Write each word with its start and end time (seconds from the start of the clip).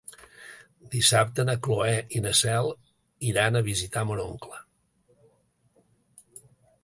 Dissabte 0.93 1.43
na 1.49 1.55
Cloè 1.67 1.91
i 2.19 2.21
na 2.27 2.31
Cel 2.39 2.69
iran 3.31 3.59
a 3.59 3.63
visitar 3.67 4.05
mon 4.13 4.21
oncle. 4.23 4.61